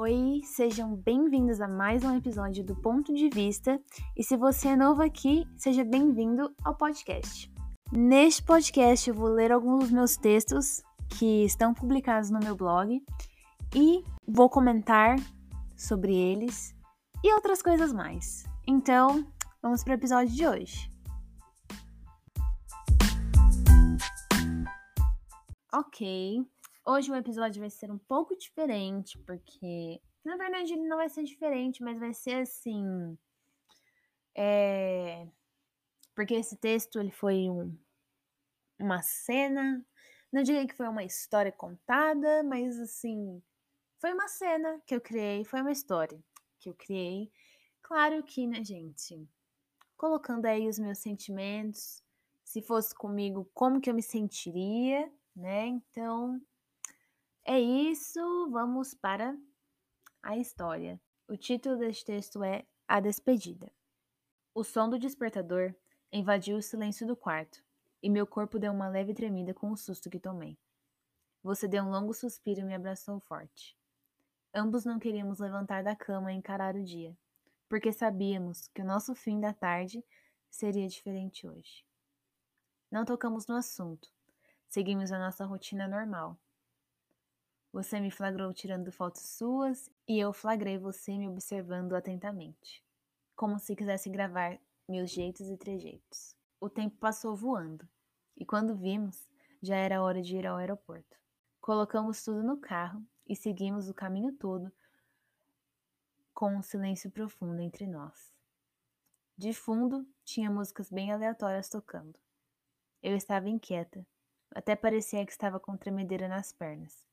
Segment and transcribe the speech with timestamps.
[0.00, 3.82] Oi, sejam bem-vindos a mais um episódio do Ponto de Vista.
[4.16, 7.52] E se você é novo aqui, seja bem-vindo ao podcast.
[7.90, 10.84] Neste podcast eu vou ler alguns dos meus textos
[11.18, 13.02] que estão publicados no meu blog
[13.74, 15.16] e vou comentar
[15.76, 16.72] sobre eles
[17.24, 18.44] e outras coisas mais.
[18.68, 19.26] Então,
[19.60, 20.92] vamos para o episódio de hoje.
[25.74, 26.46] Ok,
[26.90, 31.22] Hoje o episódio vai ser um pouco diferente, porque na verdade ele não vai ser
[31.22, 33.14] diferente, mas vai ser assim.
[34.34, 35.28] É...
[36.14, 37.78] Porque esse texto ele foi um,
[38.78, 39.84] uma cena.
[40.32, 43.42] Não diria que foi uma história contada, mas assim.
[43.98, 46.18] Foi uma cena que eu criei, foi uma história
[46.58, 47.30] que eu criei.
[47.82, 49.28] Claro que, né, gente?
[49.94, 52.02] Colocando aí os meus sentimentos.
[52.42, 55.66] Se fosse comigo, como que eu me sentiria, né?
[55.66, 56.40] Então,
[57.50, 59.34] é isso, vamos para
[60.22, 61.00] a história.
[61.26, 63.72] O título deste texto é A Despedida.
[64.54, 65.74] O som do despertador
[66.12, 67.64] invadiu o silêncio do quarto
[68.02, 70.58] e meu corpo deu uma leve tremida com o susto que tomei.
[71.42, 73.74] Você deu um longo suspiro e me abraçou forte.
[74.52, 77.16] Ambos não queríamos levantar da cama e encarar o dia,
[77.66, 80.04] porque sabíamos que o nosso fim da tarde
[80.50, 81.82] seria diferente hoje.
[82.90, 84.06] Não tocamos no assunto.
[84.68, 86.38] Seguimos a nossa rotina normal
[87.72, 92.84] você me flagrou tirando fotos suas e eu flagrei você me observando atentamente,
[93.36, 96.36] como se quisesse gravar meus jeitos e trejeitos.
[96.60, 97.88] O tempo passou voando
[98.36, 99.28] e quando vimos,
[99.60, 101.18] já era hora de ir ao aeroporto.
[101.60, 104.72] Colocamos tudo no carro e seguimos o caminho todo
[106.32, 108.32] com um silêncio profundo entre nós.
[109.36, 112.16] De fundo, tinha músicas bem aleatórias tocando.
[113.02, 114.06] Eu estava inquieta,
[114.54, 117.07] até parecia que estava com tremedeira nas pernas.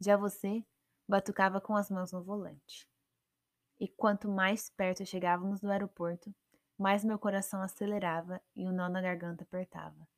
[0.00, 0.64] Já você
[1.06, 2.88] batucava com as mãos no volante.
[3.78, 6.34] E quanto mais perto chegávamos do aeroporto,
[6.78, 10.08] mais meu coração acelerava e o nó na garganta apertava.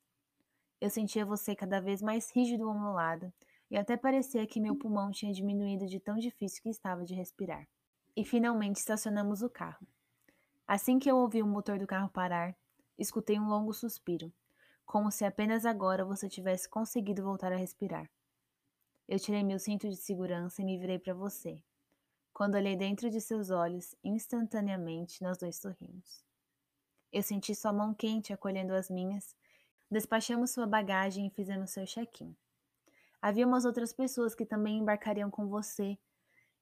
[0.80, 3.32] Eu sentia você cada vez mais rígido ao meu lado
[3.68, 7.66] e até parecia que meu pulmão tinha diminuído de tão difícil que estava de respirar.
[8.14, 9.84] E finalmente estacionamos o carro.
[10.64, 12.54] Assim que eu ouvi o motor do carro parar,
[12.96, 14.32] escutei um longo suspiro,
[14.86, 18.08] como se apenas agora você tivesse conseguido voltar a respirar.
[19.08, 21.62] Eu tirei meu cinto de segurança e me virei para você.
[22.32, 26.24] Quando olhei dentro de seus olhos, instantaneamente nós dois sorrimos.
[27.12, 29.36] Eu senti sua mão quente acolhendo as minhas.
[29.90, 32.34] Despachamos sua bagagem e fizemos seu check-in.
[33.20, 35.98] Havia umas outras pessoas que também embarcariam com você,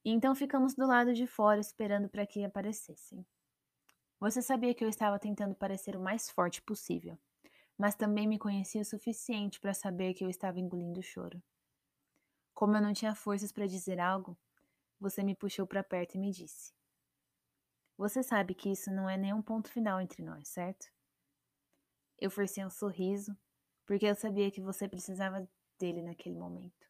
[0.04, 3.24] e então ficamos do lado de fora esperando para que aparecessem.
[4.18, 7.16] Você sabia que eu estava tentando parecer o mais forte possível,
[7.78, 11.40] mas também me conhecia o suficiente para saber que eu estava engolindo o choro.
[12.60, 14.36] Como eu não tinha forças para dizer algo,
[15.00, 16.74] você me puxou para perto e me disse:
[17.96, 20.92] Você sabe que isso não é nenhum ponto final entre nós, certo?
[22.18, 23.34] Eu forcei um sorriso,
[23.86, 26.86] porque eu sabia que você precisava dele naquele momento.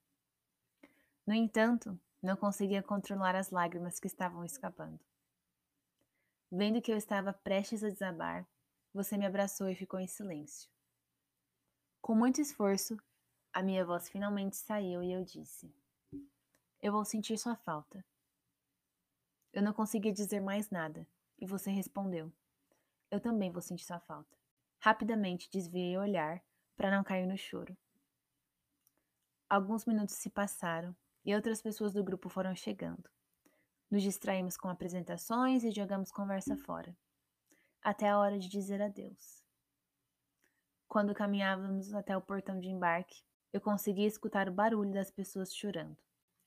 [1.25, 4.99] No entanto, não conseguia controlar as lágrimas que estavam escapando.
[6.51, 8.45] Vendo que eu estava prestes a desabar,
[8.93, 10.69] você me abraçou e ficou em silêncio.
[12.01, 13.01] Com muito esforço,
[13.53, 15.75] a minha voz finalmente saiu e eu disse:
[16.81, 18.05] Eu vou sentir sua falta.
[19.53, 21.07] Eu não conseguia dizer mais nada,
[21.39, 22.33] e você respondeu:
[23.11, 24.37] Eu também vou sentir sua falta.
[24.79, 26.43] Rapidamente desviei o olhar
[26.77, 27.77] para não cair no choro.
[29.49, 33.11] Alguns minutos se passaram e outras pessoas do grupo foram chegando.
[33.91, 36.97] Nos distraímos com apresentações e jogamos conversa fora,
[37.83, 39.45] até a hora de dizer adeus.
[40.87, 45.97] Quando caminhávamos até o portão de embarque, eu conseguia escutar o barulho das pessoas chorando.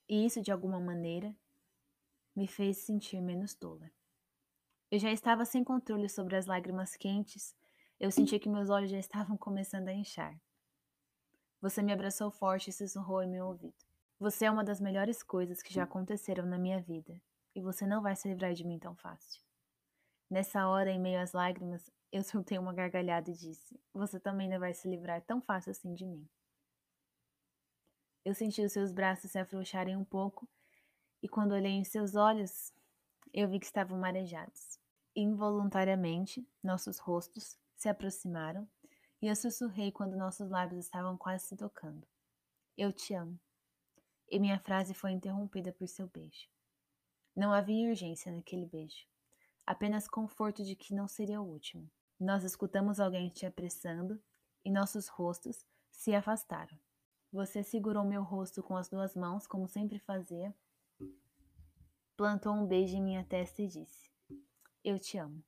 [0.08, 1.36] E isso, de alguma maneira,
[2.36, 3.92] me fez sentir menos tola.
[4.90, 7.56] Eu já estava sem controle sobre as lágrimas quentes,
[8.00, 10.40] eu sentia que meus olhos já estavam começando a inchar.
[11.62, 13.74] Você me abraçou forte e sussurrou em meu ouvido.
[14.20, 17.20] Você é uma das melhores coisas que já aconteceram na minha vida,
[17.56, 19.42] e você não vai se livrar de mim tão fácil.
[20.30, 24.60] Nessa hora, em meio às lágrimas, eu soltei uma gargalhada e disse: Você também não
[24.60, 26.28] vai se livrar tão fácil assim de mim.
[28.26, 30.48] Eu senti os seus braços se afrouxarem um pouco,
[31.22, 32.74] e quando olhei em seus olhos,
[33.34, 34.80] eu vi que estavam marejados.
[35.16, 38.68] Involuntariamente, nossos rostos se aproximaram
[39.22, 42.06] e eu sussurrei quando nossos lábios estavam quase se tocando.
[42.78, 43.40] Eu te amo.
[44.30, 46.48] E minha frase foi interrompida por seu beijo.
[47.36, 49.06] Não havia urgência naquele beijo,
[49.66, 51.90] apenas conforto de que não seria o último.
[52.20, 54.22] Nós escutamos alguém te apressando
[54.64, 56.78] e nossos rostos se afastaram.
[57.34, 60.54] Você segurou meu rosto com as duas mãos, como sempre fazia,
[62.16, 64.08] plantou um beijo em minha testa e disse:
[64.84, 65.44] Eu te amo.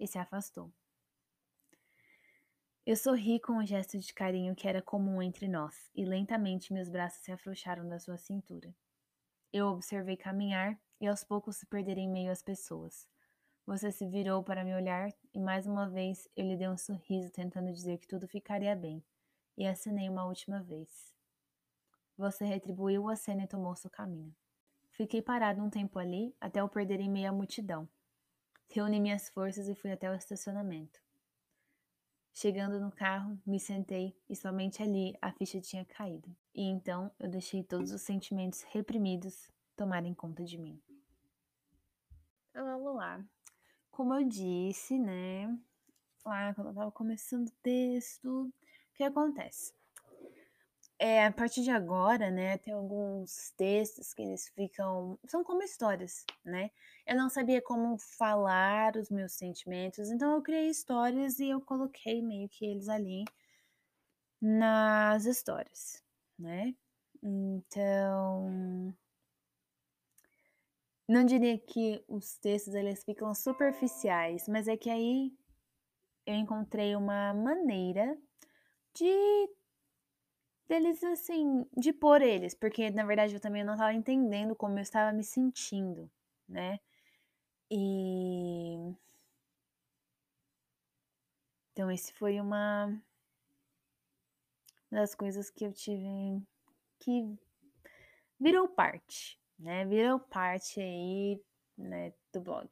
[0.00, 0.72] E se afastou.
[2.84, 6.88] Eu sorri com um gesto de carinho que era comum entre nós, e lentamente meus
[6.88, 8.74] braços se afrouxaram da sua cintura.
[9.52, 13.06] Eu observei caminhar e aos poucos se perder em meio às pessoas.
[13.64, 17.30] Você se virou para me olhar e mais uma vez eu lhe dei um sorriso
[17.30, 19.04] tentando dizer que tudo ficaria bem,
[19.56, 21.16] e assinei uma última vez.
[22.18, 24.34] Você retribuiu a cena e tomou seu caminho.
[24.90, 27.88] Fiquei parado um tempo ali até eu perder em meio à multidão.
[28.68, 31.00] Reuni minhas forças e fui até o estacionamento.
[32.34, 36.28] Chegando no carro, me sentei e somente ali a ficha tinha caído.
[36.52, 40.82] E então eu deixei todos os sentimentos reprimidos tomarem conta de mim.
[42.50, 43.24] Então, vamos lá.
[43.92, 45.46] Como eu disse, né?
[46.24, 48.52] Lá quando eu tava começando o texto, o
[48.94, 49.77] que acontece?
[51.00, 55.16] É, a partir de agora, né, tem alguns textos que eles ficam.
[55.28, 56.70] São como histórias, né?
[57.06, 62.20] Eu não sabia como falar os meus sentimentos, então eu criei histórias e eu coloquei
[62.20, 63.24] meio que eles ali
[64.40, 66.02] nas histórias,
[66.38, 66.74] né?
[67.22, 68.94] Então.
[71.08, 75.32] Não diria que os textos eles ficam superficiais, mas é que aí
[76.26, 78.16] eu encontrei uma maneira
[78.94, 79.48] de
[80.68, 84.82] deles, assim, de pôr eles, porque na verdade eu também não estava entendendo como eu
[84.82, 86.10] estava me sentindo,
[86.48, 86.78] né?
[87.70, 88.94] E.
[91.72, 92.92] Então, esse foi uma
[94.90, 96.42] das coisas que eu tive
[96.98, 97.38] que
[98.40, 99.84] virou parte, né?
[99.84, 101.40] Virou parte aí,
[101.76, 102.68] né, do blog.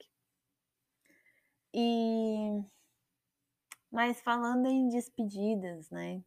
[1.73, 2.65] E
[3.91, 6.23] mas falando em despedidas, né?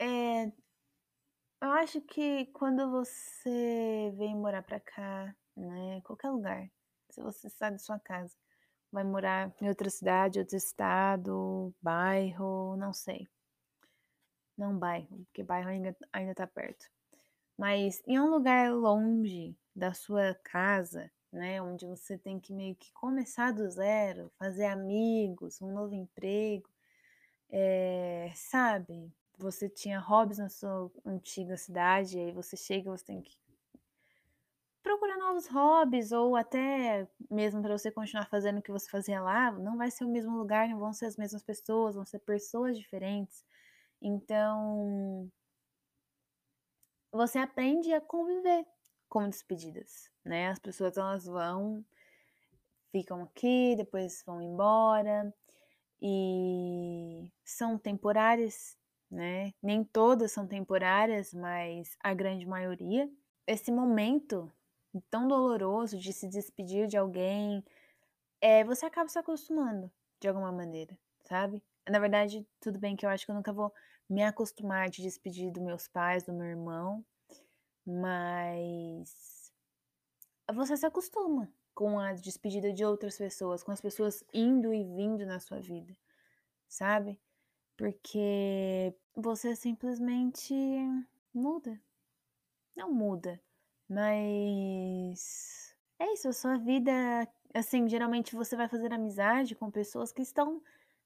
[0.00, 0.50] É,
[1.62, 6.70] eu acho que quando você vem morar pra cá, né, qualquer lugar,
[7.10, 8.34] se você sai da sua casa,
[8.92, 13.28] vai morar em outra cidade, outro estado, bairro, não sei.
[14.56, 16.86] Não bairro, porque bairro ainda, ainda tá perto.
[17.58, 22.92] Mas em um lugar longe da sua casa, né, onde você tem que meio que
[22.94, 26.68] começar do zero, fazer amigos, um novo emprego,
[27.50, 29.12] é, sabe?
[29.40, 33.36] Você tinha hobbies na sua antiga cidade, e aí você chega, você tem que
[34.82, 39.50] procurar novos hobbies, ou até mesmo para você continuar fazendo o que você fazia lá,
[39.52, 42.78] não vai ser o mesmo lugar, não vão ser as mesmas pessoas, vão ser pessoas
[42.78, 43.44] diferentes.
[44.00, 45.30] Então,
[47.12, 48.66] você aprende a conviver
[49.08, 50.48] com despedidas, né?
[50.48, 51.84] As pessoas elas vão,
[52.92, 55.34] ficam aqui, depois vão embora
[56.00, 58.78] e são temporárias,
[59.10, 59.52] né?
[59.62, 63.10] Nem todas são temporárias, mas a grande maioria.
[63.46, 64.50] Esse momento
[65.10, 67.64] tão doloroso de se despedir de alguém,
[68.40, 69.90] é, você acaba se acostumando
[70.20, 71.62] de alguma maneira, sabe?
[71.88, 73.72] Na verdade, tudo bem que eu acho que eu nunca vou
[74.08, 77.04] me acostumar de despedir dos meus pais, do meu irmão,
[77.86, 79.52] mas
[80.52, 85.24] você se acostuma com a despedida de outras pessoas, com as pessoas indo e vindo
[85.24, 85.96] na sua vida,
[86.68, 87.18] sabe?
[87.80, 90.54] Porque você simplesmente
[91.32, 91.80] muda.
[92.76, 93.40] Não muda,
[93.88, 96.92] mas é isso, a sua vida,
[97.54, 100.62] assim, geralmente você vai fazer amizade com pessoas que estão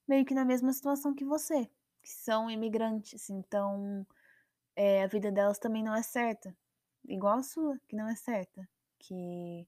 [0.07, 1.71] meio que na mesma situação que você,
[2.03, 4.05] que são imigrantes, então
[4.75, 6.53] é, a vida delas também não é certa,
[7.05, 9.65] igual a sua, que não é certa, que,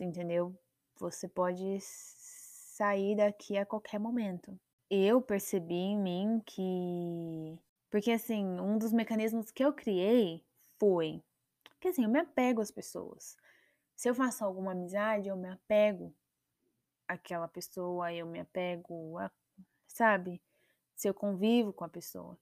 [0.00, 0.52] entendeu?
[0.96, 4.58] Você pode sair daqui a qualquer momento
[4.92, 7.58] eu percebi em mim que.
[7.90, 10.44] Porque, assim, um dos mecanismos que eu criei
[10.78, 11.22] foi.
[11.80, 13.36] Que, assim, eu me apego às pessoas.
[13.96, 16.14] Se eu faço alguma amizade, eu me apego
[17.08, 19.30] àquela pessoa, eu me apego a.
[19.86, 20.42] Sabe?
[20.94, 22.38] Se eu convivo com a pessoa.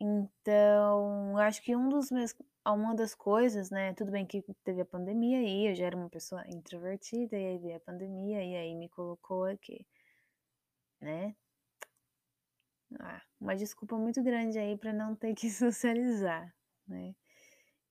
[0.00, 2.34] Então, acho que um dos meus.
[2.66, 3.94] Uma das coisas, né?
[3.94, 7.58] Tudo bem que teve a pandemia e eu já era uma pessoa introvertida, e aí
[7.58, 9.86] veio a pandemia, e aí me colocou aqui,
[11.00, 11.36] né?
[13.00, 16.54] Ah, uma desculpa muito grande aí para não ter que socializar,
[16.86, 17.14] né?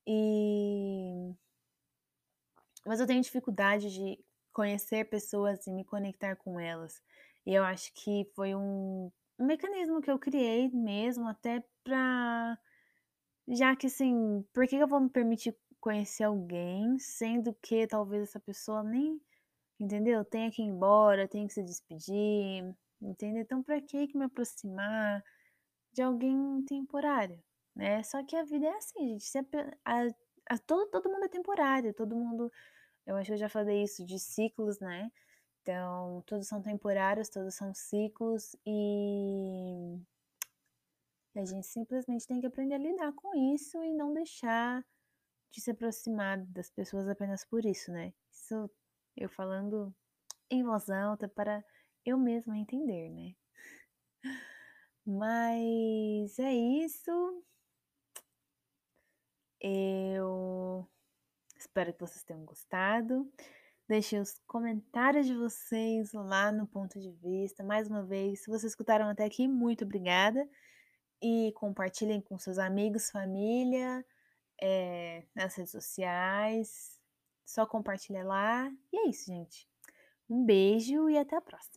[0.08, 1.34] E
[2.86, 4.20] mas eu tenho dificuldade de
[4.52, 7.02] conhecer pessoas e me conectar com elas.
[7.46, 12.58] E eu acho que foi um, um mecanismo que eu criei mesmo até pra
[13.48, 18.40] já que assim, por que eu vou me permitir conhecer alguém, sendo que talvez essa
[18.40, 19.20] pessoa nem,
[19.80, 20.26] entendeu?
[20.26, 22.76] Tenha que ir embora, tenha que se despedir,
[23.10, 23.42] entendeu?
[23.44, 25.24] Então, para que me aproximar
[25.94, 27.42] de alguém temporário,
[27.76, 28.04] né?
[28.04, 29.38] Só que a vida é assim, gente.
[29.86, 30.08] A,
[30.50, 32.52] a, todo, todo mundo é temporário, todo mundo
[33.06, 35.12] Eu acho que eu já falei isso de ciclos, né?
[35.62, 39.98] Então, todos são temporários, todos são ciclos e
[41.36, 44.86] a gente simplesmente tem que aprender a lidar com isso e não deixar
[45.52, 48.14] de se aproximar das pessoas apenas por isso, né?
[48.32, 48.70] Isso
[49.16, 49.94] eu falando
[50.50, 51.64] em voz alta para
[52.06, 53.36] eu mesma entender, né?
[55.06, 57.44] Mas é isso.
[59.60, 60.88] Eu
[61.58, 63.32] espero que vocês tenham gostado.
[63.88, 67.64] Deixem os comentários de vocês lá no ponto de vista.
[67.64, 70.48] Mais uma vez, se vocês escutaram até aqui, muito obrigada.
[71.22, 74.06] E compartilhem com seus amigos, família,
[74.62, 77.00] é, nas redes sociais.
[77.46, 78.72] Só compartilha lá.
[78.92, 79.68] E é isso, gente.
[80.30, 81.72] Um beijo e até a próxima.